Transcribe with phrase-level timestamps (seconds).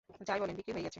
[0.27, 0.89] যাই বলেন, বিক্রি হয়ে গেছে।